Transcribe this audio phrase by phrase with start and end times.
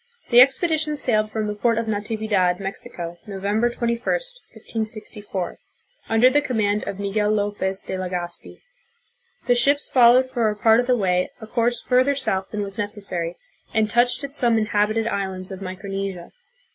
[0.31, 5.59] The expedi tion sailed from the port of Natividad, Mexico, November 21, 1564,
[6.09, 8.61] under the command of Miguel Lopez de Legazpi.
[9.45, 12.79] The ships followed for a part of the way a course further south than was
[12.79, 13.35] necessary,
[13.75, 16.31] and touched at some inhabited islands of Micronesia.